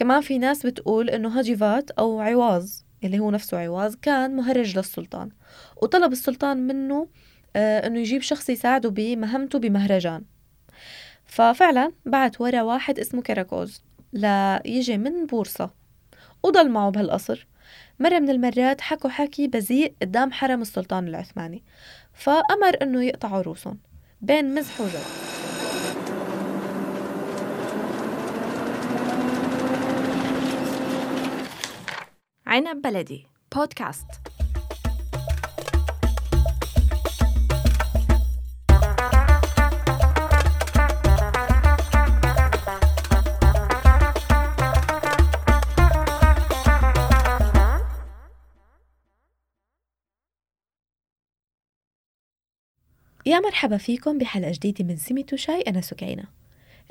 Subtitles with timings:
[0.00, 5.30] كمان في ناس بتقول إنه هاجيفات أو عواز اللي هو نفسه عواز كان مهرج للسلطان.
[5.82, 7.08] وطلب السلطان منه
[7.56, 10.24] آه إنه يجيب شخص يساعده بمهمته بمهرجان.
[11.24, 13.82] ففعلا بعت ورا واحد اسمه كراكوز
[14.12, 15.70] ليجي من بورصة.
[16.42, 17.46] وضل معه بهالقصر.
[17.98, 21.64] مرة من المرات حكوا حكي بذيء قدام حرم السلطان العثماني.
[22.12, 23.78] فأمر إنه يقطعوا روسهم
[24.20, 25.29] بين مزح وجد.
[32.50, 33.26] عنب بلدي.
[33.56, 34.06] بودكاست.
[53.26, 56.24] يا مرحبا فيكم بحلقة جديدة من سميتو شاي أنا سكينة.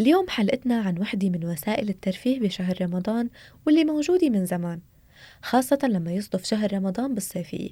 [0.00, 3.30] اليوم حلقتنا عن وحدة من وسائل الترفيه بشهر رمضان
[3.66, 4.80] واللي موجودة من زمان.
[5.42, 7.70] خاصة لما يصدف شهر رمضان بالصيفية.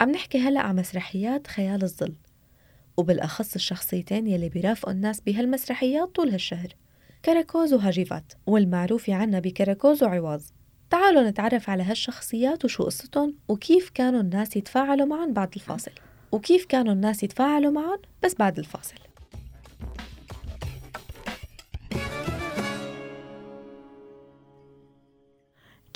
[0.00, 2.14] عم نحكي هلأ عن مسرحيات خيال الظل
[2.96, 6.68] وبالأخص الشخصيتين يلي بيرافقوا الناس بهالمسرحيات طول هالشهر
[7.24, 10.52] كراكوز وهاجيفات والمعروف عنا بكراكوز وعواز
[10.90, 15.90] تعالوا نتعرف على هالشخصيات وشو قصتهم وكيف كانوا الناس يتفاعلوا معهم بعد الفاصل.
[16.32, 18.94] وكيف كانوا الناس يتفاعلوا معهم بس بعد الفاصل.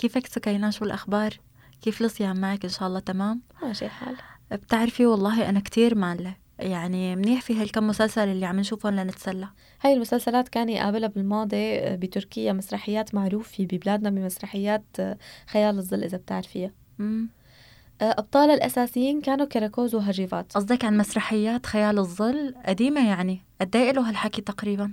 [0.03, 1.39] كيفك سكينة شو الأخبار؟
[1.83, 4.17] كيف الصيام معك إن شاء الله؟ تمام؟ ماشي الحال
[4.50, 6.36] بتعرفي والله أنا كتير مالة.
[6.59, 9.48] يعني منيح في هالكم مسلسل اللي عم نشوفهم لنتسلى.
[9.83, 14.97] هاي المسلسلات كان يقابلها بالماضي بتركيا مسرحيات معروفة ببلادنا بمسرحيات
[15.47, 16.70] خيال الظل إذا بتعرفيها.
[16.98, 17.28] مم.
[18.00, 24.09] أبطال الأساسيين كانوا كراكوز وهجيفات قصدك عن مسرحيات خيال الظل قديمة يعني؟ قد إيه له
[24.09, 24.92] هالحكي تقريبا؟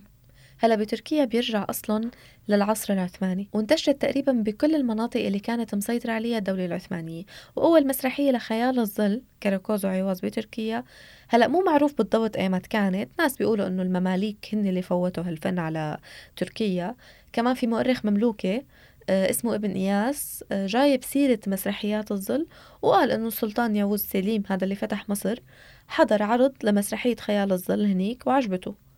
[0.62, 2.12] هلا بتركيا بيرجع أصلا
[2.48, 7.24] للعصر العثماني وانتشرت تقريبا بكل المناطق اللي كانت مسيطرة عليها الدولة العثمانية.
[7.56, 10.84] وأول مسرحية لخيال الظل كراكوز وعواز بتركيا.
[11.28, 15.98] هلا مو معروف بالضبط ايمت كانت ناس بيقولوا إنه المماليك هن اللي فوتوا هالفن على
[16.36, 16.96] تركيا.
[17.34, 18.64] كمان في مؤرخ مملوكي
[19.10, 22.48] آه، اسمه ابن إياس آه، جايب سيرة مسرحيات الظل
[22.82, 25.40] وقال إنه السلطان ياوز سليم هذا اللي فتح مصر
[25.88, 28.89] حضر عرض لمسرحية خيال الظل هنيك وعجبته.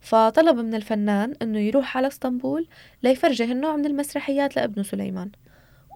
[0.00, 2.68] فطلب من الفنان إنه يروح على إسطنبول
[3.02, 5.30] ليفرجه النوع من المسرحيات لابنه سليمان.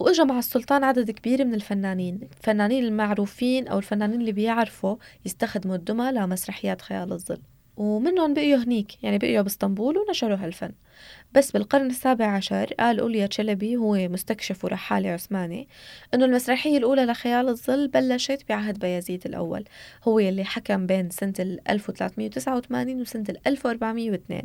[0.00, 4.96] وإجا مع السلطان عدد كبير من الفنانين الفنانين المعروفين أو الفنانين اللي بيعرفوا
[5.26, 7.42] يستخدموا الدمى لمسرحيات خيال الظل.
[7.76, 10.72] ومنهم بقيوا هنيك يعني بقيوا باسطنبول ونشروا هالفن.
[11.34, 15.68] بس بالقرن السابع عشر قال أوليا تشلبي هو مستكشف ورحالي عثماني
[16.14, 19.64] إنه المسرحية الأولى لخيال الظل بلشت بعهد بايزيد الأول.
[20.04, 24.42] هو يلي حكم بين سنة 1389 وسنة 1402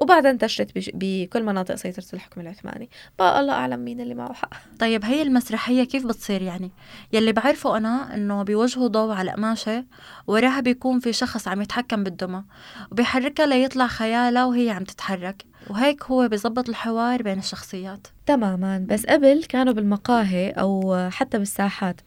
[0.00, 2.90] وبعدها انتشرت بكل مناطق سيطرة الحكم العثماني.
[3.18, 4.50] بقى الله أعلم مين اللي معه حق.
[4.78, 6.70] طيب هي المسرحية كيف بتصير يعني؟
[7.12, 9.84] يلي بعرفه أنا إنه بيوجهوا ضوء على قماشة
[10.26, 12.44] وراها بيكون في شخص عم يتحكم بالدمى
[12.92, 18.06] وبيحركها ليطلع خيالها وهي عم تتحرك وهيك هو بيظبط الحوار بين الشخصيات.
[18.26, 18.86] تماما.
[18.88, 22.00] بس قبل كانوا بالمقاهي أو حتى بالساحات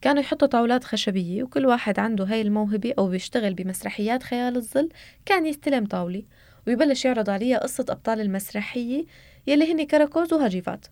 [0.00, 4.88] كانوا يحطوا طاولات خشبية وكل واحد عنده هاي الموهبة أو بيشتغل بمسرحيات خيال الظل
[5.26, 6.22] كان يستلم طاولة.
[6.66, 9.04] ويبلش يعرض عليها قصة أبطال المسرحية
[9.46, 10.86] يلي هن كراكوز وهجيفات.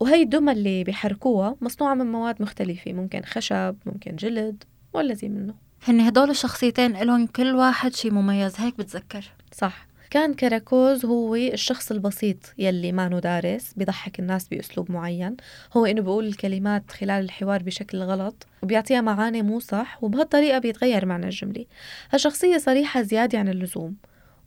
[0.00, 5.54] وهي الدمى اللي بيحركوها مصنوعة من مواد مختلفة ممكن خشب ممكن جلد ولا زي منه.
[5.84, 9.32] هن هدول الشخصيتين إلهم كل واحد شي مميز هيك بتذكر.
[9.52, 9.86] صح.
[10.10, 15.36] كان كراكوز هو الشخص البسيط يلي ما دارس بيضحك الناس بأسلوب معين.
[15.76, 21.26] هو إنه بيقول الكلمات خلال الحوار بشكل غلط وبيعطيها معاني مو صح وبهالطريقة بيتغير معنى
[21.26, 21.64] الجملة.
[22.10, 23.96] هالشخصية صريحة زيادة عن اللزوم.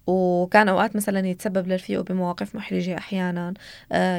[0.07, 3.53] وكان أوقات مثلا يتسبب لرفيقه بمواقف محرجة أحيانا
[3.91, 4.17] آه،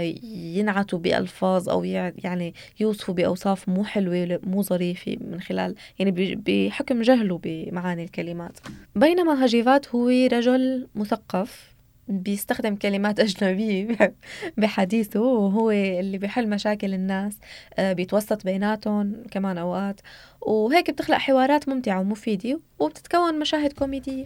[0.57, 7.41] ينعتوا بألفاظ أو يعني يوصفوا بأوصاف مو حلوة مو ظريفة من خلال يعني بحكم جهله
[7.43, 8.59] بمعاني الكلمات.
[8.95, 11.77] بينما هجيفات هو رجل مثقف
[12.09, 14.15] بيستخدم كلمات أجنبية
[14.59, 17.39] بحديثه وهو اللي بيحل مشاكل الناس
[17.79, 20.01] آه، بيتوسط بيناتهم كمان أوقات.
[20.41, 24.25] وهيك بتخلق حوارات ممتعة ومفيدة وبتتكون مشاهد كوميدية.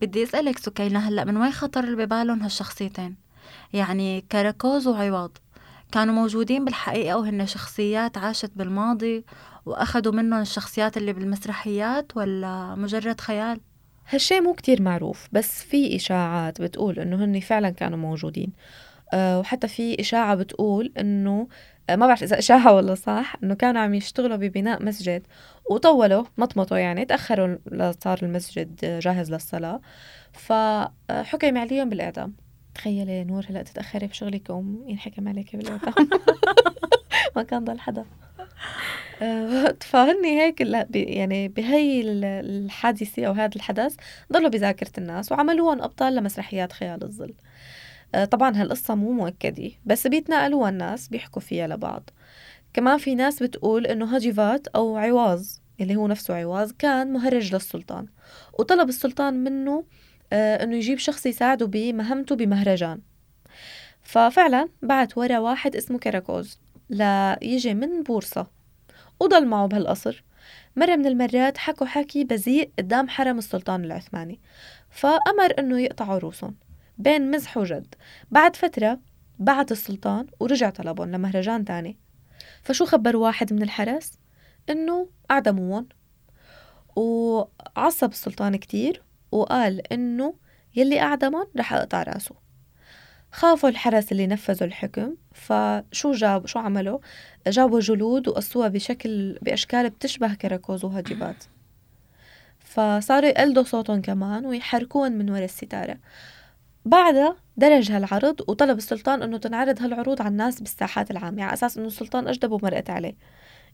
[0.00, 3.16] بدي أسألك سكينة هلأ من وين خطر ببالهم هالشخصيتين؟
[3.72, 5.30] يعني كراكوز وعوض.
[5.92, 9.24] كانوا موجودين بالحقيقة وهن شخصيات عاشت بالماضي
[9.66, 13.60] وأخذوا منهم الشخصيات اللي بالمسرحيات ولا مجرد خيال؟
[14.08, 18.52] هالشي مو كتير معروف بس في إشاعات بتقول إنه هن فعلا كانوا موجودين.
[19.14, 21.48] وحتى في إشاعة بتقول إنه
[21.90, 25.26] آه، ما بعرف إذا إشاعة ولا صح إنه كانوا عم يشتغلوا ببناء مسجد
[25.70, 29.80] وطولوا مطمطوا يعني تأخروا لصار المسجد جاهز للصلاة.
[30.32, 32.34] فحكم عليهم بالإعدام.
[32.74, 35.94] تخيلي نور هلأ تتأخري بشغلك وينحكم عليك بالإعدام.
[37.36, 38.04] ما كان ضل حدا.
[39.22, 40.60] آه، فهن هيك
[40.94, 42.00] يعني بهي
[42.40, 43.96] الحادثة أو هذا الحدث
[44.32, 47.28] ضلوا بذاكرة الناس وعملوهم أبطال لمسرحيات خيال الظل.
[47.30, 47.49] آه،
[48.30, 52.10] طبعا هالقصة مو مؤكدة بس بيتناقلوها الناس بيحكوا فيها لبعض.
[52.72, 58.06] كمان في ناس بتقول إنه هاجيفات أو عواز اللي هو نفسه عواز كان مهرج للسلطان.
[58.58, 59.84] وطلب السلطان منه
[60.32, 63.00] آه، إنه يجيب شخص يساعده بمهمته بمهرجان.
[64.02, 66.58] ففعلا بعت ورا واحد اسمه كراكوز
[66.90, 68.46] ليجي من بورصة.
[69.20, 70.24] وضل معه بهالقصر.
[70.76, 74.40] مرة من المرات حكوا حكي بذيء قدام حرم السلطان العثماني.
[74.90, 76.54] فأمر إنه يقطعوا روسهم
[77.00, 77.94] بين مزح وجد.
[78.30, 79.00] بعد فترة
[79.38, 81.98] بعت السلطان ورجع طلبهم لمهرجان تاني.
[82.62, 84.18] فشو خبر واحد من الحرس؟
[84.70, 85.88] إنه أعدموهم
[86.96, 89.02] وعصب السلطان كتير
[89.32, 90.34] وقال إنه
[90.76, 92.34] يلي أعدمهم رح أقطع رأسه.
[93.32, 96.98] خافوا الحرس اللي نفذوا الحكم فشو جاب شو عملوا؟
[97.46, 101.44] جابوا جلود وقصوها بشكل بأشكال بتشبه كراكوز وهجبات
[102.58, 105.96] فصاروا يقلدوا صوتهم كمان ويحركون من وراء الستارة.
[106.84, 111.86] بعدها درج هالعرض وطلب السلطان إنه تنعرض هالعروض على الناس بالساحات العامة على أساس إنه
[111.86, 113.14] السلطان اجدب ومرقت عليه.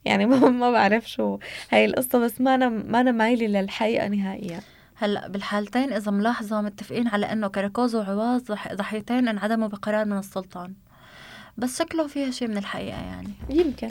[0.05, 1.39] يعني ما, ما بعرف شو
[1.71, 4.61] هاي القصة بس ما أنا ما أنا مايلة للحقيقة نهائيا.
[4.95, 8.43] هلأ بالحالتين إذا ملاحظة متفقين على إنه كراكوز وعواز
[8.73, 10.75] ضحيتين انعدموا بقرار من السلطان.
[11.57, 13.31] بس شكله فيها شيء من الحقيقة يعني.
[13.51, 13.91] يمكن.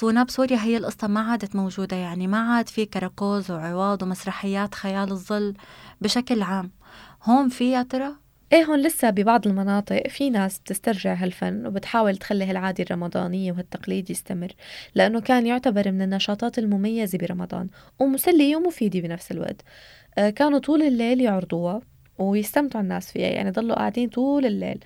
[0.00, 5.10] سونا بسوريا هي القصة ما عادت موجودة يعني ما عاد في كراكوز وعواض ومسرحيات خيال
[5.10, 5.54] الظل
[6.00, 6.70] بشكل عام.
[7.22, 8.12] هون في يا ترى؟
[8.52, 14.52] إيه هون لسه ببعض المناطق في ناس بتسترجع هالفن وبتحاول تخلي هالعادة الرمضانية وهالتقليد يستمر
[14.94, 17.68] لأنه كان يعتبر من النشاطات المميزة برمضان
[17.98, 19.62] ومسلية ومفيدة بنفس الوقت.
[20.18, 21.80] آه كانوا طول الليل يعرضوها
[22.18, 24.78] ويستمتعوا الناس فيها يعني ضلوا قاعدين طول الليل.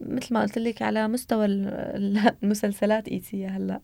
[0.00, 1.46] مثل ما قلت لك على مستوى
[2.42, 3.80] المسلسلات ايتية هلا.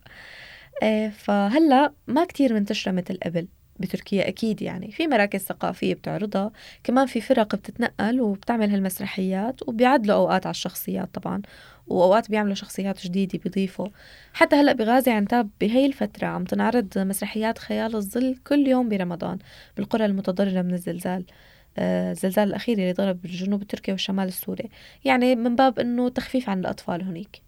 [0.83, 3.49] آه فهلا ما كتير منتشرة مثل قبل
[3.81, 4.91] بتركيا أكيد يعني.
[4.93, 6.53] في مراكز ثقافية بتعرضها
[6.85, 11.43] كمان في فرق بتتنقل وبتعمل هالمسرحيات وبيعدلوا أوقات على الشخصيات طبعا
[11.87, 13.89] وأوقات بيعملوا شخصيات جديدة بيضيفوا.
[14.33, 19.39] حتى هلأ بغازي عنتاب بهي الفترة عم تنعرض مسرحيات خيال الظل كل يوم برمضان
[19.77, 21.25] بالقرى المتضررة من الزلزال.
[21.31, 24.71] آه، الزلزال الأخير اللي ضرب الجنوب التركي والشمال السوري.
[25.05, 27.41] يعني من باب أنه تخفيف عن الأطفال هناك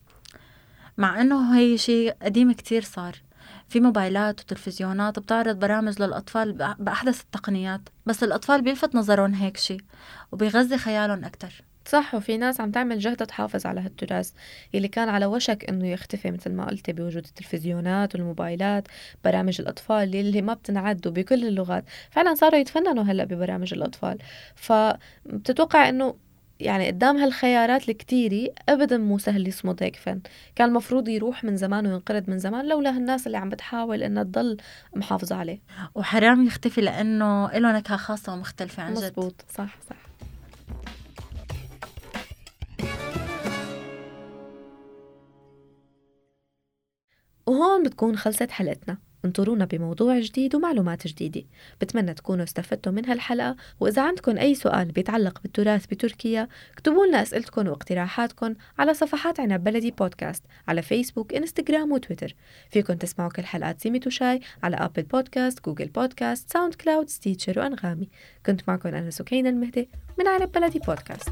[0.98, 3.16] مع أنه هي شيء قديم كتير صار.
[3.68, 9.80] في موبايلات وتلفزيونات بتعرض برامج للأطفال بأحدث التقنيات بس الأطفال بيلفت نظرهم هيك شيء
[10.32, 11.64] وبيغذي خيالهم أكتر.
[11.88, 14.30] صح وفي ناس عم تعمل جهد تحافظ على هالتراث
[14.74, 18.88] اللي كان على وشك إنه يختفي مثل ما قلتي بوجود التلفزيونات والموبايلات
[19.24, 21.84] برامج الأطفال اللي ما بتنعد بكل اللغات.
[22.10, 24.18] فعلا صاروا يتفننوا هلأ ببرامج الأطفال.
[24.54, 26.14] فبتتوقع إنه
[26.60, 30.20] يعني قدام هالخيارات الكتيرة أبدا مو سهل يصمد هيك فن.
[30.56, 34.56] كان المفروض يروح من زمان وينقرض من زمان لولا هالناس اللي عم بتحاول إنها تضل
[34.96, 35.60] محافظة عليه.
[35.94, 38.98] وحرام يختفي لأنه له نكهة خاصة ومختلفة عن جد.
[38.98, 39.44] مزبوط.
[39.48, 40.03] صح صح.
[47.54, 48.98] وهون بتكون خلصت حلقتنا.
[49.24, 51.42] انطرونا بموضوع جديد ومعلومات جديدة.
[51.80, 53.56] بتمنى تكونوا استفدتوا من هالحلقة.
[53.80, 59.90] وإذا عندكم أي سؤال بيتعلق بالتراث بتركيا اكتبوا لنا أسئلتكم واقتراحاتكم على صفحات عنب بلدي
[59.90, 62.34] بودكاست على فيسبوك انستغرام وتويتر.
[62.70, 68.08] فيكم تسمعوا كل حلقات سيمي شاي على Apple Podcast Google Podcast SoundCloud Stitcher وأنغامي.
[68.46, 71.30] كنت معكم أنا سكينة المهدي من عنب بلدي بودكاست